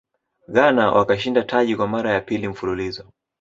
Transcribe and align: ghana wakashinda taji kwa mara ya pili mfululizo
ghana 0.47 0.91
wakashinda 0.91 1.43
taji 1.43 1.75
kwa 1.75 1.87
mara 1.87 2.11
ya 2.11 2.21
pili 2.21 2.47
mfululizo 2.47 3.11